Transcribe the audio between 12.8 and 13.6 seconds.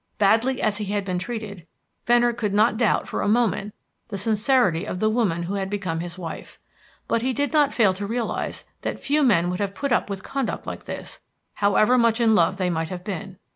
have been.